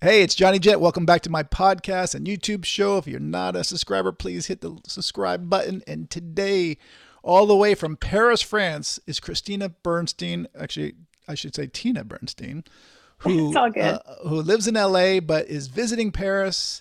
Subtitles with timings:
[0.00, 0.80] Hey, it's Johnny Jet.
[0.80, 2.98] Welcome back to my podcast and YouTube show.
[2.98, 5.82] If you're not a subscriber, please hit the subscribe button.
[5.88, 6.78] And today,
[7.24, 10.46] all the way from Paris, France, is Christina Bernstein.
[10.56, 10.94] Actually,
[11.26, 12.62] I should say Tina Bernstein,
[13.18, 13.98] who uh,
[14.28, 16.80] who lives in LA but is visiting Paris,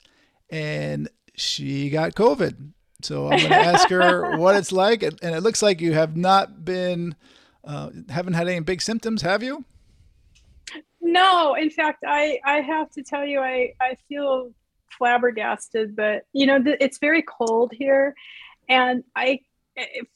[0.52, 2.72] and she got COVID.
[3.02, 6.16] So I'm going to ask her what it's like, and it looks like you have
[6.16, 7.16] not been,
[7.64, 9.66] uh, haven't had any big symptoms, have you?
[11.02, 14.52] No, in fact, I I have to tell you, I I feel
[14.98, 18.16] flabbergasted, but you know, th- it's very cold here,
[18.70, 19.40] and I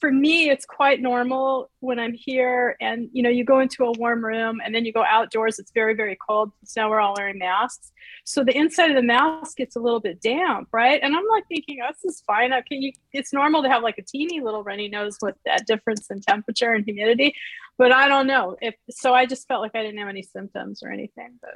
[0.00, 3.92] for me it's quite normal when i'm here and you know you go into a
[3.92, 7.14] warm room and then you go outdoors it's very very cold so now we're all
[7.16, 7.92] wearing masks.
[8.24, 11.00] So the inside of the mask gets a little bit damp right?
[11.02, 12.52] And i'm like thinking oh, this is fine.
[12.52, 16.10] Okay you, it's normal to have like a teeny little runny nose with that difference
[16.10, 17.34] in temperature and humidity
[17.78, 20.82] but i don't know if so i just felt like i didn't have any symptoms
[20.82, 21.54] or anything but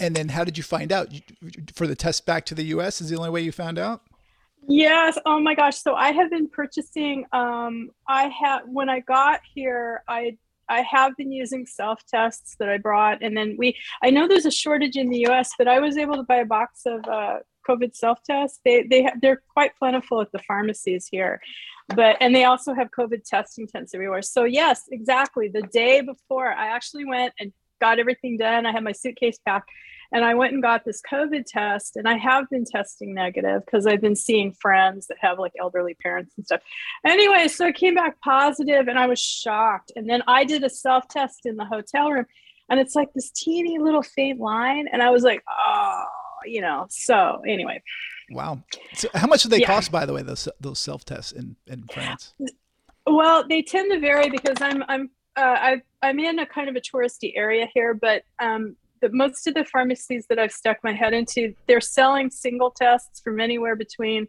[0.00, 1.08] and then how did you find out?
[1.74, 4.02] For the test back to the us is the only way you found out
[4.66, 5.18] Yes.
[5.24, 5.76] Oh my gosh.
[5.76, 7.24] So I have been purchasing.
[7.32, 10.36] Um, I have when I got here, I
[10.68, 13.76] I have been using self tests that I brought, and then we.
[14.02, 16.44] I know there's a shortage in the U.S., but I was able to buy a
[16.44, 18.60] box of uh, COVID self tests.
[18.64, 21.40] They they they're quite plentiful at the pharmacies here,
[21.94, 24.22] but and they also have COVID testing tents everywhere.
[24.22, 25.48] So yes, exactly.
[25.48, 28.66] The day before, I actually went and got everything done.
[28.66, 29.70] I had my suitcase packed
[30.12, 33.86] and I went and got this COVID test, and I have been testing negative because
[33.86, 36.60] I've been seeing friends that have like elderly parents and stuff.
[37.04, 39.92] Anyway, so I came back positive and I was shocked.
[39.96, 42.26] And then I did a self test in the hotel room,
[42.70, 44.88] and it's like this teeny little faint line.
[44.90, 46.04] And I was like, oh,
[46.46, 46.86] you know.
[46.88, 47.82] So anyway.
[48.30, 48.62] Wow.
[48.94, 49.66] So how much do they yeah.
[49.66, 52.34] cost, by the way, those those self tests in in France?
[53.06, 56.76] Well, they tend to vary because I'm I'm uh, I, I'm in a kind of
[56.76, 60.92] a touristy area here, but um, the, most of the pharmacies that I've stuck my
[60.92, 64.28] head into, they're selling single tests from anywhere between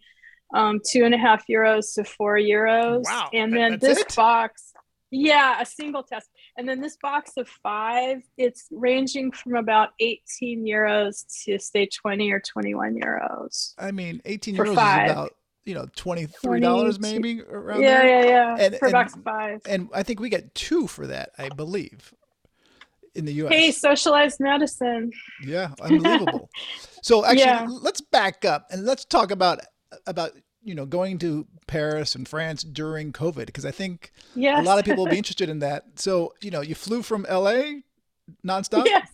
[0.53, 3.03] um, two and a half euros to four euros.
[3.05, 3.29] Wow.
[3.33, 4.15] And then this it?
[4.15, 4.73] box,
[5.11, 6.29] yeah, a single test.
[6.57, 12.31] And then this box of five, it's ranging from about 18 euros to say 20
[12.31, 13.73] or 21 euros.
[13.77, 15.05] I mean, 18 euros five.
[15.05, 15.35] is about
[15.65, 18.25] you know twenty three dollars maybe around yeah, there.
[18.25, 19.61] Yeah, yeah, and, For and, box five.
[19.67, 22.13] And I think we get two for that, I believe
[23.19, 23.53] in the U.S.
[23.53, 25.11] Hey, socialized medicine.
[25.43, 26.49] Yeah, unbelievable.
[27.03, 27.67] so actually, yeah.
[27.69, 29.59] let's back up and let's talk about
[30.07, 30.31] about
[30.63, 34.59] you know going to Paris and France during COVID because I think yes.
[34.59, 35.83] a lot of people will be interested in that.
[35.95, 37.83] So you know, you flew from L.A.
[38.45, 38.85] nonstop.
[38.85, 39.09] Yes.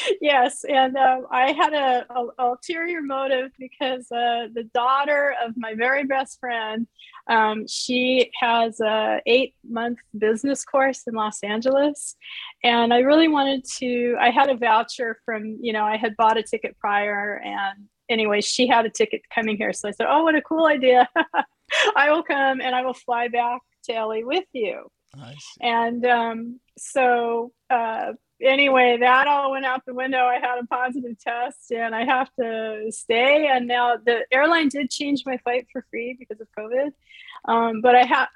[0.20, 5.74] yes, and um, I had a, a, ulterior motive because uh, the daughter of my
[5.74, 6.86] very best friend,
[7.28, 12.16] um, she has a eight month business course in Los Angeles,
[12.62, 14.16] and I really wanted to.
[14.20, 18.40] I had a voucher from you know I had bought a ticket prior, and anyway,
[18.40, 21.08] she had a ticket coming here, so I said, "Oh, what a cool idea!
[21.96, 25.56] I will come and I will fly back to LA with you." Nice.
[25.60, 30.24] And um, so uh, anyway, that all went out the window.
[30.24, 33.46] I had a positive test and I have to stay.
[33.46, 36.92] And now the airline did change my flight for free because of COVID.
[37.46, 38.28] Um, but I have,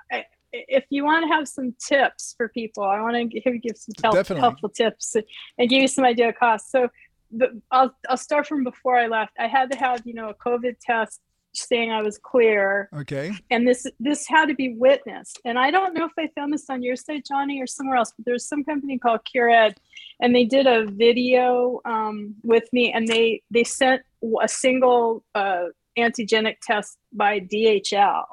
[0.52, 3.94] if you want to have some tips for people, I want to give, give some
[4.02, 5.16] help, helpful tips
[5.58, 6.70] and give you some idea of cost.
[6.70, 6.88] So
[7.30, 9.32] the, I'll, I'll start from before I left.
[9.38, 11.20] I had to have, you know, a COVID test
[11.56, 12.88] saying I was clear.
[12.94, 13.32] Okay.
[13.50, 15.40] And this this had to be witnessed.
[15.44, 18.12] And I don't know if I found this on your site, Johnny, or somewhere else,
[18.16, 19.76] but there's some company called Qured,
[20.20, 24.02] and they did a video um, with me, and they they sent
[24.42, 25.66] a single uh,
[25.98, 28.24] antigenic test by DHL.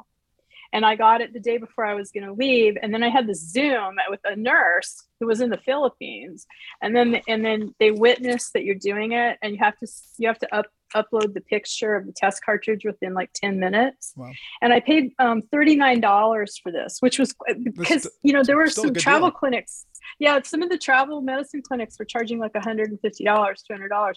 [0.71, 3.09] And I got it the day before I was going to leave, and then I
[3.09, 6.47] had the Zoom with a nurse who was in the Philippines,
[6.81, 10.27] and then and then they witnessed that you're doing it, and you have to you
[10.27, 10.65] have to up
[10.95, 14.13] upload the picture of the test cartridge within like 10 minutes.
[14.15, 14.31] Wow.
[14.61, 17.33] And I paid um, $39 for this, which was
[17.63, 19.37] because, you know, there were some travel deal.
[19.37, 19.85] clinics.
[20.19, 24.13] Yeah, some of the travel medicine clinics were charging like $150, $200.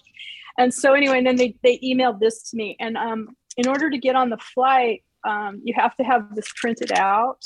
[0.57, 2.75] And so anyway, and then they, they emailed this to me.
[2.79, 6.47] And um, in order to get on the flight, um, you have to have this
[6.55, 7.43] printed out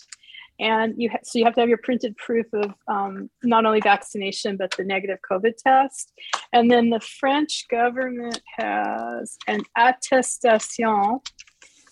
[0.62, 3.82] and you ha- so you have to have your printed proof of um, not only
[3.82, 6.14] vaccination but the negative COVID test.
[6.54, 11.20] And then the French government has an attestation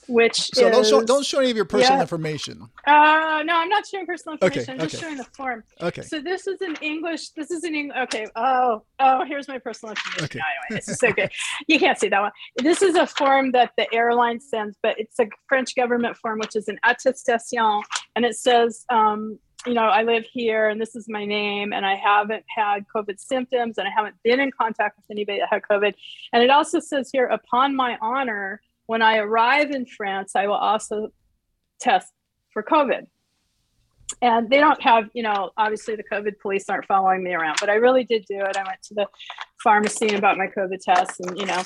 [0.10, 2.02] which so is, don't show don't show any of your personal yeah.
[2.02, 2.70] information.
[2.86, 4.62] Uh, no, I'm not showing personal information.
[4.62, 5.04] Okay, I'm just okay.
[5.04, 5.64] showing the form.
[5.82, 6.02] Okay.
[6.02, 7.30] So this is an English.
[7.30, 7.98] This is an English.
[8.04, 8.28] Okay.
[8.36, 10.26] Oh, oh, here's my personal information.
[10.26, 10.40] Okay.
[10.40, 11.32] Anyway, this is so good.
[11.68, 12.32] you can't see that one.
[12.58, 16.56] This is a form that the airline sends, but it's a French government form, which
[16.56, 17.82] is an attestation,
[18.16, 21.86] and it says um, you know, I live here and this is my name and
[21.86, 25.64] I haven't had COVID symptoms and I haven't been in contact with anybody that had
[25.70, 25.94] COVID.
[26.32, 30.56] And it also says here, upon my honor, when I arrive in France, I will
[30.56, 31.09] also
[31.80, 32.07] test
[32.51, 33.06] for COVID.
[34.19, 37.69] And they don't have, you know, obviously the COVID police aren't following me around, but
[37.69, 38.57] I really did do it.
[38.57, 39.06] I went to the
[39.63, 41.62] pharmacy and bought my COVID test and, you know,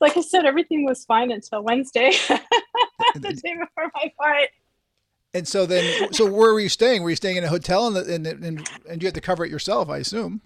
[0.00, 2.10] like I said, everything was fine until Wednesday,
[3.16, 4.50] the day before my fight.
[5.34, 7.02] And so then, so where were you staying?
[7.02, 9.50] Were you staying in a hotel and, and, and, and you had to cover it
[9.50, 10.42] yourself, I assume?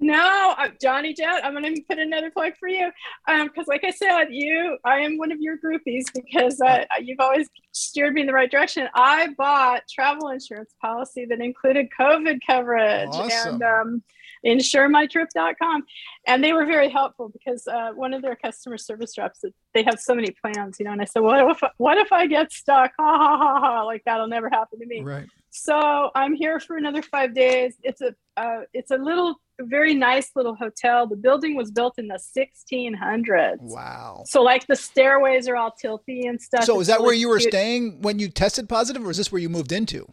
[0.00, 2.90] No, uh, Johnny Jet, I'm going to put another plug for you.
[3.26, 7.20] Because, um, like I said, you, I am one of your groupies because uh, you've
[7.20, 8.88] always steered me in the right direction.
[8.94, 13.10] I bought travel insurance policy that included COVID coverage.
[13.12, 13.54] Awesome.
[13.54, 14.02] And, um,
[14.44, 15.84] insuremytrip.com
[16.26, 19.44] and they were very helpful because uh, one of their customer service reps
[19.74, 22.26] they have so many plans you know and i said what if what if i
[22.26, 26.34] get stuck ha ha ha ha like that'll never happen to me right so i'm
[26.34, 31.06] here for another five days it's a uh, it's a little very nice little hotel
[31.06, 36.28] the building was built in the 1600s wow so like the stairways are all tilty
[36.28, 37.52] and stuff so is that really where you were cute.
[37.52, 40.10] staying when you tested positive or is this where you moved into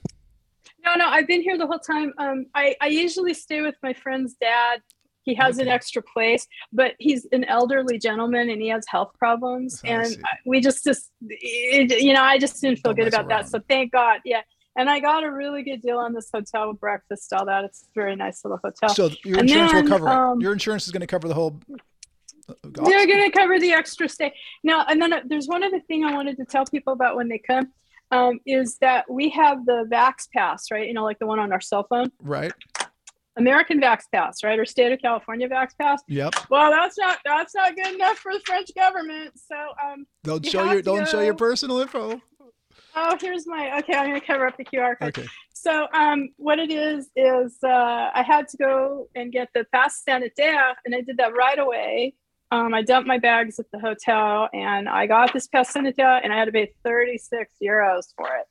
[0.85, 2.13] No, no, I've been here the whole time.
[2.17, 4.81] Um, I, I usually stay with my friend's dad.
[5.23, 9.81] He has an extra place, but he's an elderly gentleman and he has health problems.
[9.83, 10.17] I and.
[10.23, 13.49] I- we just, just, it, you know, I just didn't feel Don't good about that.
[13.49, 14.21] So thank God.
[14.23, 14.41] Yeah.
[14.77, 17.65] And I got a really good deal on this hotel breakfast, all that.
[17.65, 18.89] It's a very nice little hotel.
[18.89, 21.27] so your And insurance then, will cover it um, your insurance is going to cover
[21.27, 21.59] the whole
[22.47, 24.33] uh, They're going to cover the extra stay.
[24.63, 27.27] Now, and then uh, there's one other thing I wanted to tell people about when
[27.27, 27.71] they come
[28.11, 30.87] um, is that we have the Vax Pass, right?
[30.87, 32.53] You know, like the one on our cell phone, right
[33.37, 34.57] American Vax Pass, right?
[34.59, 36.01] Or state of California Vax Pass.
[36.07, 39.31] yep Well, that's not that's not good enough for the French government.
[39.35, 42.21] So, um, don't You show your don't show your personal info
[42.97, 43.93] oh, here's my okay.
[43.93, 45.09] I'm going to cover up the QR code.
[45.09, 47.67] okay So, um, what it is is uh,
[48.13, 52.13] I had to go and get the pass sanitaire, and I did that right away.
[52.51, 56.33] Um, I dumped my bags at the hotel, and I got this pass sanitaire, and
[56.33, 58.47] I had to pay 36 euros for it.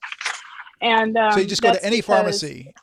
[0.81, 2.75] And um, so you just go to any pharmacy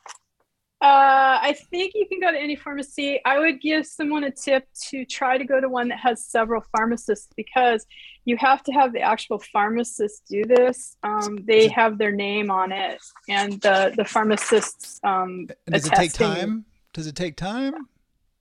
[0.84, 3.18] Uh, I think you can go to any pharmacy.
[3.24, 6.62] I would give someone a tip to try to go to one that has several
[6.76, 7.86] pharmacists because
[8.26, 10.98] you have to have the actual pharmacist do this.
[11.02, 13.00] Um, they have their name on it,
[13.30, 15.00] and the the pharmacists.
[15.02, 17.72] Um, does it take time does it take time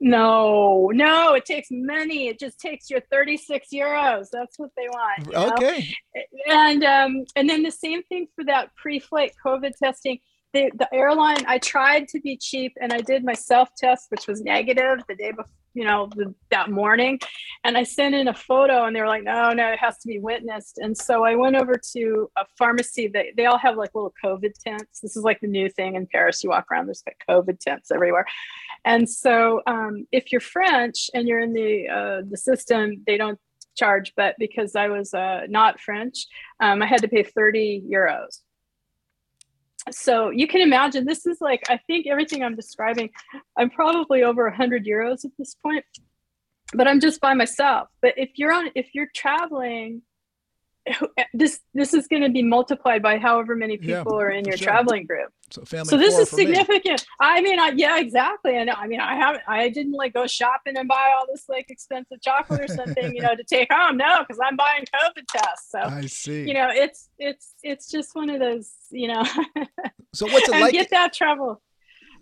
[0.01, 2.27] No, no, it takes money.
[2.27, 4.27] It just takes your 36 euros.
[4.33, 5.27] That's what they want.
[5.27, 5.53] you know?
[5.53, 5.93] okay
[6.47, 10.19] and um, and then the same thing for that pre-flight COVID testing.
[10.53, 14.41] The, the airline, I tried to be cheap, and I did my self-test, which was
[14.41, 17.19] negative the day before, you know, the, that morning,
[17.63, 20.07] and I sent in a photo, and they were like, "No, no, it has to
[20.07, 23.07] be witnessed." And so I went over to a pharmacy.
[23.07, 24.99] That they all have like little COVID tents.
[24.99, 26.43] This is like the new thing in Paris.
[26.43, 28.25] You walk around, there's like COVID tents everywhere.
[28.85, 33.39] And so, um, if you're French and you're in the uh, the system, they don't
[33.75, 34.13] charge.
[34.15, 36.27] But because I was uh, not French,
[36.59, 38.39] um, I had to pay 30 euros.
[39.91, 43.09] So you can imagine this is like I think everything I'm describing.
[43.57, 45.85] I'm probably over 100 euros at this point,
[46.73, 47.89] but I'm just by myself.
[48.01, 50.01] But if you're on, if you're traveling.
[51.33, 54.57] This this is going to be multiplied by however many Yeah, people are in your
[54.57, 54.67] sure.
[54.67, 55.31] traveling group.
[55.49, 56.45] So family so this is for me.
[56.45, 57.05] significant.
[57.19, 58.57] I mean I, yeah exactly.
[58.57, 61.69] And i mean i haven't i didn't like go shopping and buy all this like
[61.69, 63.97] expensive chocolate or something you know to take home.
[63.97, 65.71] No because i'm buying covid tests.
[65.71, 66.47] So i see.
[66.47, 69.23] you know it's it's it's just one of those you know.
[70.15, 71.59] So what's it like get that travel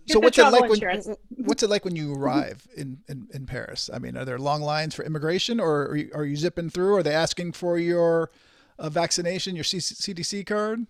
[0.08, 1.15] get so what's it like when
[1.46, 2.24] what's it like when you mm-hmm.
[2.24, 3.89] arrive in, in in paris?
[3.94, 6.96] I mean are there long lines for immigration or are you, are you zipping through?
[6.96, 8.32] Are they asking for your
[8.82, 10.86] uh, vaccination your C- cdc card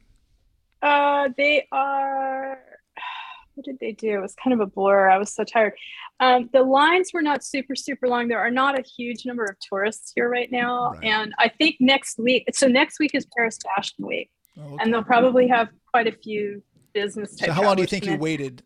[0.81, 2.57] Uh, they are.
[3.55, 4.11] What did they do?
[4.17, 5.09] It was kind of a blur.
[5.09, 5.73] I was so tired.
[6.21, 8.29] Um, the lines were not super, super long.
[8.29, 10.93] There are not a huge number of tourists here right now.
[10.93, 11.03] Right.
[11.03, 14.77] And I think next week, so next week is Paris Fashion Week, Oh, okay.
[14.79, 18.17] and they'll probably have quite a few business so how long do you think you
[18.17, 18.63] waited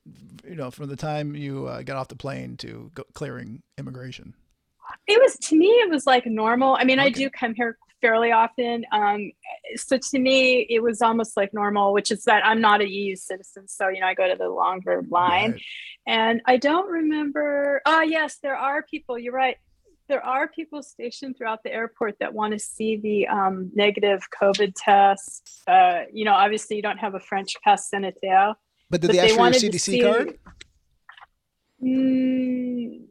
[0.50, 4.34] you know from the time you uh, got off the plane to go clearing immigration
[5.08, 6.76] It was to me, it was like normal.
[6.80, 8.86] I mean, I do come here fairly often.
[8.92, 9.32] Um,
[9.76, 13.16] so to me, it was almost like normal, which is that I'm not a EU
[13.16, 15.54] citizen, so you know I go to the longer line.
[15.54, 15.62] Right.
[16.08, 17.82] And I don't remember.
[17.86, 19.18] Oh, yes, there are people.
[19.18, 19.58] You're right.
[20.08, 24.74] There are people stationed throughout the airport that want to see the um, negative COVID
[24.78, 25.64] test.
[25.68, 28.54] Uh, you know, obviously, you don't have a French pass sanitaire.
[28.92, 30.38] but did but they ask for your cdc see- card
[31.84, 33.02] Mm,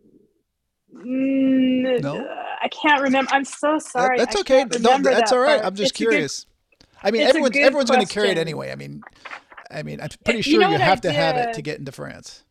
[1.04, 2.26] mm, No?
[2.62, 3.30] I can't remember.
[3.32, 4.18] I'm so That- sorry.
[4.18, 5.66] that's okay remember that's that all right part.
[5.66, 6.46] i'm just It's a good- curious
[7.02, 9.02] i mean everyone's everyone's going to carry it anyway i mean
[9.70, 11.90] I mean, I'm pretty You sure know you have to have it to get into
[11.90, 12.44] France.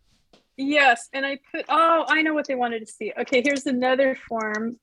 [0.58, 1.64] Yes, and I put.
[1.70, 3.14] Oh, I know what they wanted to see.
[3.18, 4.78] Okay, here's another form.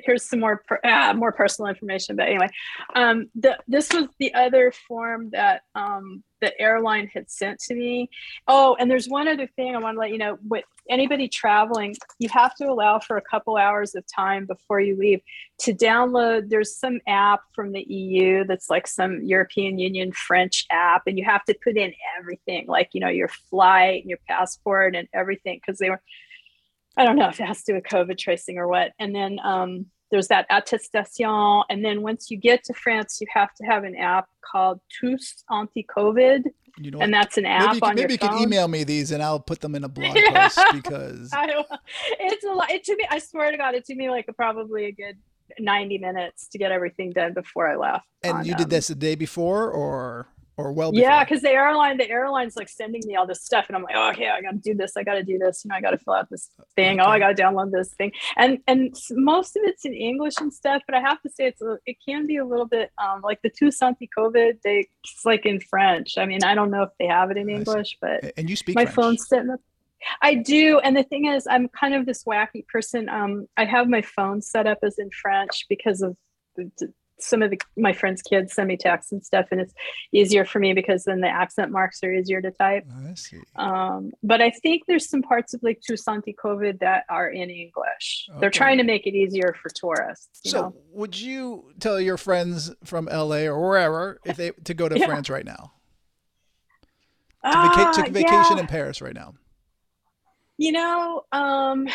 [0.00, 2.16] Here's some more per, ah, more personal information.
[2.16, 2.48] But anyway,
[2.94, 8.10] um, the this was the other form that um, the airline had sent to me.
[8.46, 10.38] Oh, and there's one other thing I want to let you know.
[10.46, 14.96] With anybody traveling, you have to allow for a couple hours of time before you
[14.96, 15.20] leave
[15.60, 16.48] to download.
[16.48, 21.24] There's some app from the EU that's like some European Union French app, and you
[21.24, 25.60] have to put in everything, like you know your flight and your passport and everything,
[25.60, 26.02] because they were.
[26.98, 28.92] I don't know if it has to do with COVID tracing or what.
[28.98, 31.62] And then um, there's that attestation.
[31.70, 36.44] And then once you get to France, you have to have an app called TousAntiCovid,
[36.78, 37.18] You know, and what?
[37.18, 38.30] that's an app maybe you, can, on maybe your you phone.
[38.30, 40.48] can email me these and I'll put them in a blog Yeah.
[40.48, 41.64] post because I
[42.20, 42.70] it's a lot.
[42.70, 43.06] It took me.
[43.10, 45.16] I swear to God, it took me like a, probably a good
[45.58, 48.04] ninety minutes to get everything done before I left.
[48.22, 50.28] and on, you did um, this the day before or
[50.58, 51.08] or well before.
[51.08, 53.94] Yeah, because the airline, the airline's like sending me all this stuff, and I'm like,
[53.96, 54.96] oh, okay, I got to do this.
[54.96, 55.64] I got to do this.
[55.64, 57.00] You know, I got to fill out this thing.
[57.00, 60.52] Oh, I got to download this thing, and and most of it's in English and
[60.52, 60.82] stuff.
[60.86, 63.40] But I have to say, it's a, it can be a little bit um, like
[63.42, 64.60] the TousAntiCovid.
[64.62, 66.18] They it's like in French.
[66.18, 68.74] I mean, I don't know if they have it in English, but and you speak
[68.74, 68.96] my French.
[68.96, 69.60] phone's sitting up.
[70.22, 73.08] I do, and the thing is, I'm kind of this wacky person.
[73.08, 76.16] Um, I have my phone set up as in French because of
[77.20, 79.72] some of the my friends' kids send me texts and stuff, and it's
[80.12, 82.84] easier for me because then the accent marks are easier to type.
[83.06, 83.40] I see.
[83.56, 88.28] Um, but I think there's some parts of like TousAntiCovid that are in English.
[88.40, 90.40] They're trying to make it easier for tourists.
[90.44, 90.74] You So, know?
[90.92, 95.06] would you tell your friends from LA or wherever if they to go to Yeah.
[95.06, 95.72] France right now?
[97.44, 98.60] To Ah, vaca- took a vacation yeah.
[98.62, 99.34] in Paris right now.
[100.56, 101.86] You know, um,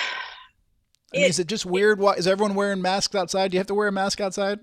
[1.13, 1.99] I mean, It- is it just weird?
[1.99, 3.51] Why is everyone wearing masks outside?
[3.51, 4.59] Do you have to wear a mask outside?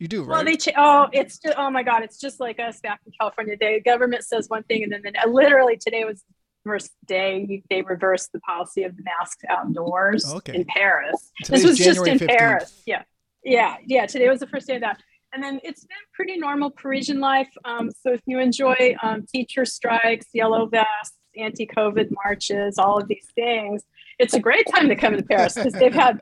[0.00, 0.28] You do, right?
[0.36, 3.12] Well, they ch- oh, it's just oh my god, it's just like us back in
[3.20, 3.54] California.
[3.60, 7.82] The government says one thing, and then the, literally today was the first day they
[7.82, 10.54] reversed the policy of the masks outdoors Okay.
[10.56, 11.30] in Paris.
[11.44, 12.38] Today's this was January just in 15th.
[12.38, 12.82] Paris.
[12.86, 13.02] Yeah,
[13.44, 14.06] yeah, yeah.
[14.06, 15.02] Today was the first day of that,
[15.34, 17.50] and then it's been pretty normal Parisian life.
[17.66, 23.26] Um, so if you enjoy um, teacher strikes, yellow vests, anti-COVID marches, all of these
[23.34, 23.82] things,
[24.18, 26.20] it's a great time to come to Paris because they've had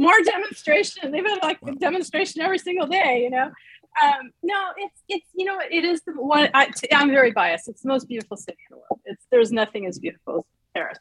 [0.00, 1.12] more demonstration.
[1.12, 3.50] They've had like a demonstration every single day, you know.
[4.02, 6.48] Um, no, it's it's you know it is the one.
[6.54, 7.68] I, I'm very biased.
[7.68, 9.00] It's the most beautiful city in the world.
[9.04, 10.98] It's there's nothing as beautiful as Paris,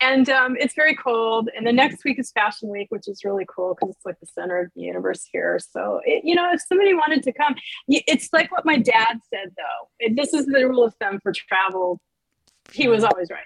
[0.00, 1.50] and um, it's very cold.
[1.56, 4.26] And the next week is Fashion Week, which is really cool because it's like the
[4.26, 5.58] center of the universe here.
[5.58, 7.56] So it, you know, if somebody wanted to come,
[7.88, 10.14] it's like what my dad said though.
[10.14, 12.00] This is the rule of thumb for travel.
[12.72, 13.44] He was always right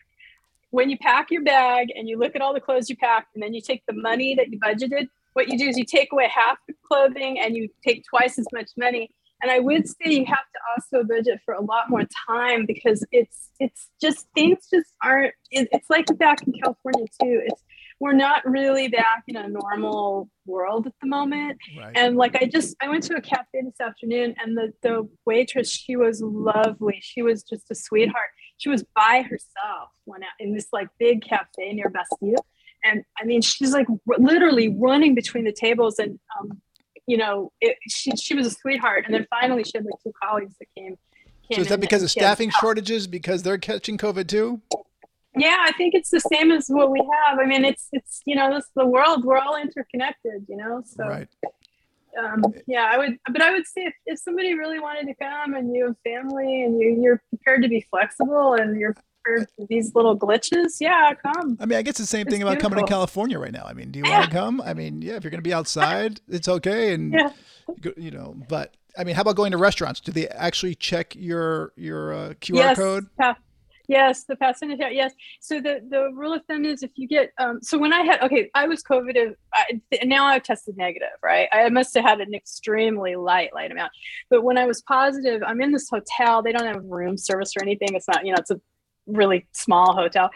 [0.74, 3.42] when you pack your bag and you look at all the clothes you packed and
[3.42, 6.28] then you take the money that you budgeted, what you do is you take away
[6.28, 9.08] half the clothing and you take twice as much money.
[9.40, 13.06] And I would say you have to also budget for a lot more time because
[13.12, 15.34] it's it's just things just aren't.
[15.50, 17.42] It's like back in California too.
[17.46, 17.62] It's
[18.00, 21.58] we're not really back in a normal world at the moment.
[21.78, 21.96] Right.
[21.96, 25.70] And like I just I went to a cafe this afternoon and the the waitress
[25.70, 26.98] she was lovely.
[27.00, 28.30] She was just a sweetheart.
[28.58, 32.44] She was by herself when in this like big cafe near Bastille.
[32.84, 36.60] And I mean she's like r- literally running between the tables and um
[37.06, 39.04] you know it, she she was a sweetheart.
[39.06, 40.96] And then finally she had like two colleagues that came.
[41.48, 44.60] came so is that because of staffing shortages because they're catching COVID too?
[45.36, 47.38] yeah, I think it's the same as what we have.
[47.38, 49.24] I mean, it's it's you know, this the world.
[49.24, 50.82] We're all interconnected, you know.
[50.84, 51.28] So Right.
[52.22, 55.54] Um, yeah, I would, but I would say if, if somebody really wanted to come
[55.54, 58.94] and you have family and you you're prepared to be flexible and you're
[59.24, 61.56] prepared for these little glitches, yeah, come.
[61.60, 62.88] I mean, I guess the same It's thing about coming to.
[62.88, 63.64] California right now.
[63.66, 64.60] I mean, do you want to come?
[64.60, 66.94] I mean, yeah, if you're going to be outside, it's okay.
[66.94, 67.30] And Yeah.
[67.96, 70.00] you know, but I mean, how about going to restaurants?
[70.00, 73.06] Do they actually check your your uh, QR yes, code?
[73.18, 73.36] pa-
[73.88, 74.90] yes, the passenger.
[74.90, 75.12] Yes.
[75.40, 77.60] So the the rule of thumb is if you get um.
[77.62, 79.34] So when I had okay, I was COVID.
[80.04, 81.48] Now I've tested negative, right?
[81.52, 83.92] I must have had an extremely light light amount.
[84.30, 86.42] But when I was positive, I'm in this hotel.
[86.42, 87.94] They don't have room service or anything.
[87.94, 88.60] It's not you know it's a
[89.06, 90.30] really small hotel.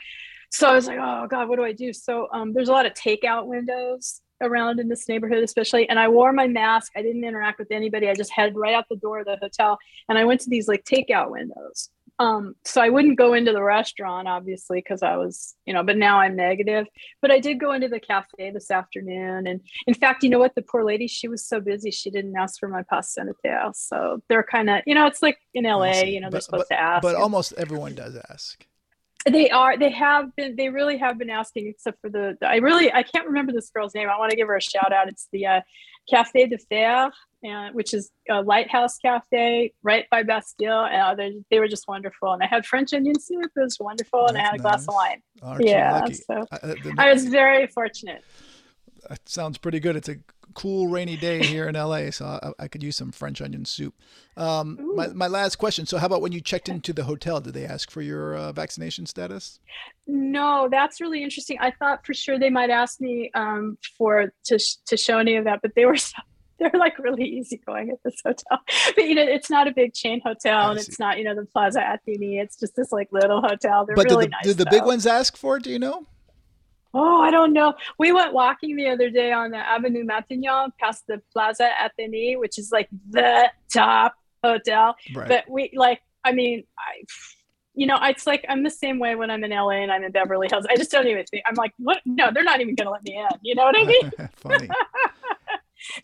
[0.50, 1.93] So I was like, oh God, what do I do?
[1.93, 5.88] So um, there's a lot of takeout windows around in this neighborhood, especially.
[5.88, 6.93] And I wore my mask.
[6.97, 8.09] I didn't interact with anybody.
[8.09, 9.78] I just headed right out the door of the hotel,
[10.09, 11.90] and I went to these like takeout windows.
[12.21, 15.97] Um, so I wouldn't go into the restaurant, obviously, because I was, you know, but
[15.97, 16.87] now I'm negative.
[17.23, 19.47] But I did go into the cafe this afternoon.
[19.47, 20.55] And in fact, you know what?
[20.57, 23.71] The poor lady, she was so busy, she didn't ask for my pass sanitaire.
[23.75, 26.11] So they're kind of, you know, it's like in LA, see.
[26.11, 27.03] you know, they're But- supposed to ask.
[27.03, 28.67] But and- almost everyone does ask.
[29.27, 32.57] they are, they have been, they really have been asking, except for the, the- I
[32.57, 34.09] really, I can't remember this girl's name.
[34.09, 35.09] I want to give her a shout out.
[35.09, 35.61] It's the uh,
[36.13, 37.11] Café du Phare.
[37.42, 40.85] And which is a lighthouse cafe right by Bastille.
[40.85, 42.33] And uh, they, were just wonderful.
[42.33, 43.50] And I had French onion soup.
[43.57, 44.26] It was wonderful.
[44.26, 45.23] and I That's had a glass of wine.
[45.42, 46.04] Aren't Yeah.
[46.07, 48.25] So I- I- the- I was very fortunate.
[49.09, 49.97] That sounds pretty good.
[49.97, 50.16] It's a
[50.54, 53.95] cool rainy day here in LA, so I, I could use some French onion soup.
[54.37, 55.87] Um, my, my last question.
[55.87, 57.40] So, how about when you checked into the hotel?
[57.40, 59.61] Did they ask for your uh, vaccination status?
[60.07, 61.59] No, that's really interesting.
[61.61, 65.45] I thought for sure they might ask me um, for to to show any of
[65.45, 66.16] that, but they were so,
[66.71, 68.59] they're like really easygoing at this hotel.
[68.95, 71.45] But you know, it's not a big chain hotel, and it's not you know the
[71.47, 72.43] Plaza Athénée.
[72.43, 73.87] It's just this like little hotel.
[73.87, 74.45] They're but really did the, nice.
[74.45, 75.65] did the big ones ask for it?
[75.65, 76.07] Do you know?
[76.95, 77.75] Oh, I don't know.
[77.99, 82.59] We went walking the other day on the Avenue Matignon past the Plaza Athénée, which
[82.59, 84.97] is like the top hotel.
[85.15, 85.29] Right.
[85.29, 87.05] But we like, I mean, I,
[87.75, 90.12] you know, it's like I'm the same way when I'm in LA and I'm in
[90.12, 90.67] Beverly Hills.
[90.69, 91.45] I just don't even think.
[91.47, 91.99] I'm like, what?
[92.07, 93.38] No, they're not even gonna let me in.
[93.43, 94.12] You know what I mean?
[94.37, 94.69] Funny.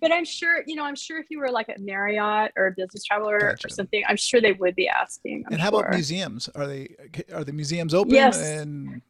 [0.00, 2.72] but I'm sure, you know, I'm sure if you were like at Marriott or a
[2.72, 3.66] business traveler Gotcha.
[3.66, 5.44] or something, I'm sure they would be asking.
[5.46, 5.80] I'm and how sure.
[5.80, 6.48] about museums?
[6.54, 6.96] Are they
[7.32, 8.14] are the museums open?
[8.14, 8.40] Yes.
[8.40, 9.02] And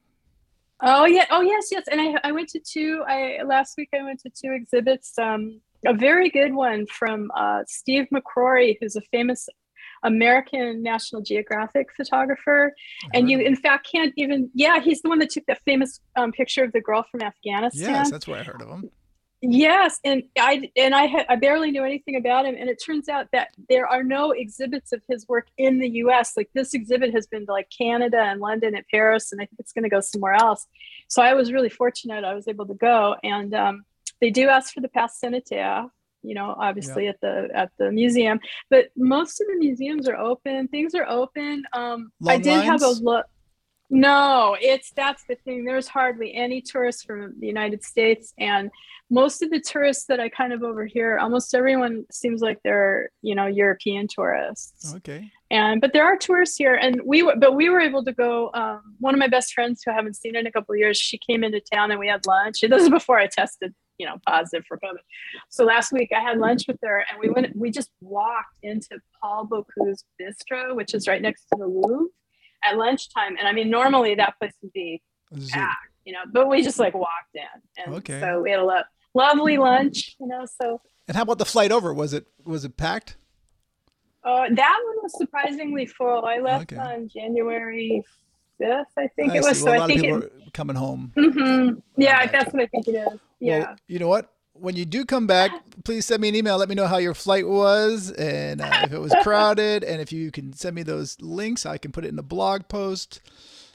[0.83, 1.25] Oh yeah.
[1.31, 1.85] Oh yes, yes.
[1.91, 3.05] And I I went to two.
[3.07, 5.19] I last week I went to two exhibits.
[5.19, 9.49] Um, a very good one from uh, Steve McCurry, who's a famous
[10.03, 12.73] American National Geographic photographer.
[13.15, 14.51] And you, in fact, can't even.
[14.55, 17.91] Yeah, he's the one that took that famous um, picture of the girl from Afghanistan.
[17.91, 18.91] yes, that's where I heard of them.
[19.47, 23.11] Yes, and I and I had I barely knew anything about him, and it turns
[23.11, 26.33] out that there are no exhibits of his work in the U.S.
[26.35, 29.61] Like this exhibit has been to like Canada and London and Paris, and I think
[29.61, 30.67] it's going to go somewhere else.
[31.09, 33.85] So I was really fortunate; I was able to go, and um,
[34.19, 35.89] they do ask for the pass sanitaire,
[36.23, 40.69] you know, obviously at the at the museum, but most of the museums are open.
[40.69, 41.65] Things are open.
[41.75, 43.27] Um, I did have a look.
[43.95, 45.65] No, it's that's the thing.
[45.65, 48.73] There's hardly any tourists from the United States, and
[49.09, 53.37] most of the tourists that I kind of overhear, almost everyone seems like they're you
[53.37, 54.97] know European tourists.
[54.97, 55.31] Okay.
[55.53, 58.51] And but there are tourists here, and we were but we were able to go.
[58.53, 60.97] Um, one of my best friends who I haven't seen in a couple of years,
[60.97, 62.63] she came into town and we had lunch.
[62.63, 65.05] This is before I tested, you know, positive for COVID.
[65.51, 67.55] So last week I had lunch with her, and we went.
[67.55, 72.09] We just walked into Paul Bocuse Bistro, which is right next to the Louvre,
[72.65, 73.37] at lunchtime.
[73.39, 75.03] And I mean, normally that place would be
[75.51, 77.43] packed, you know, but we just like walked in,
[77.85, 78.21] and Okay.
[78.21, 78.83] so we had a lo-
[79.15, 80.47] lovely lunch, you know.
[80.61, 81.93] So And how about the flight over?
[81.95, 83.17] Was it was it packed?
[84.25, 86.25] uh, that one was surprisingly full.
[86.25, 86.81] I left Okay.
[86.81, 88.03] on January
[88.59, 89.59] fifth, I think I it was.
[89.59, 90.53] So Well, a I lot of think people it.
[90.55, 91.13] coming home.
[91.17, 91.83] mhm.
[91.97, 93.19] Yeah, that's what I think it is.
[93.41, 93.59] Yeah.
[93.59, 94.31] Well, you know what?
[94.55, 95.51] When you do come back,
[95.85, 96.57] please send me an email.
[96.59, 99.83] Let me know how your flight was and uh, if it was crowded.
[99.83, 102.69] And if you can send me those links, I can put it in the blog
[102.69, 103.21] post.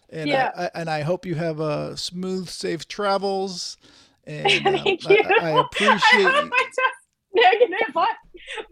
[0.10, 0.52] And Yeah.
[0.56, 3.78] I, I, and I hope you have a smooth, safe travels.
[4.26, 5.24] And um, Thank I- you.
[5.42, 6.52] I, I appreciate I hope.
[6.54, 6.98] I test
[7.36, 8.08] negative on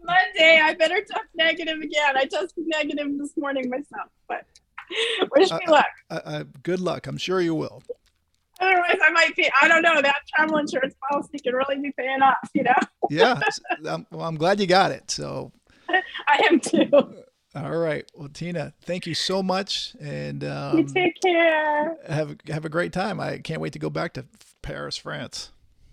[0.04, 0.60] Monday.
[0.62, 2.16] I better test negative again.
[2.16, 4.44] I tested negative this morning myself, but
[5.36, 5.86] wish me Uh, luck.
[6.10, 7.06] Uh, uh, good luck.
[7.06, 7.82] I'm sure you will.
[8.60, 9.48] Otherwise, I might be.
[9.62, 10.00] I don't know.
[10.02, 12.36] That travel insurance policy can really be paying off.
[12.54, 12.74] You know,
[13.10, 13.40] Yeah.
[13.86, 15.10] um, well, I'm glad you got it.
[15.10, 15.52] So,
[15.88, 16.88] I am too.
[17.54, 18.10] all right.
[18.14, 19.94] Well, Tina, thank you so much.
[20.00, 21.96] And you um, take care.
[22.08, 23.20] have, have a great time.
[23.20, 24.26] I can't wait to go back to
[24.62, 25.50] Paris, France.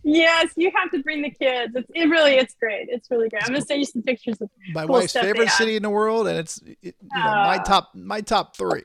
[0.08, 1.74] Yes, you have to bring the kids.
[1.76, 2.90] It's it really, it's great.
[2.90, 3.42] It's really great.
[3.44, 4.52] I'm gonna send you some pictures of.
[4.74, 7.64] my cool wife's favorite city in the world, and it's it, you know my Ah.
[7.64, 8.84] top my top three.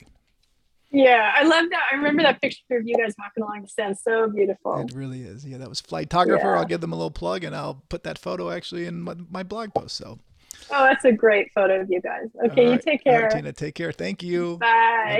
[0.92, 1.88] Yeah, I love that.
[1.92, 3.96] I remember that picture of you guys walking along the sand.
[3.98, 4.80] So beautiful.
[4.80, 5.46] It really is.
[5.46, 6.38] Yeah, that was Flytographer.
[6.42, 6.58] Yeah.
[6.58, 9.42] I'll give them a little plug, and I'll put that photo actually in my, my
[9.42, 9.96] blog post.
[9.96, 10.18] So,
[10.70, 12.26] Oh, that's a great photo of you guys.
[12.44, 13.22] Okay, all you take care.
[13.22, 13.92] right, Tina, take care.
[13.92, 14.58] Thank you.
[14.58, 14.66] Bye.
[14.66, 15.16] Bye-bye.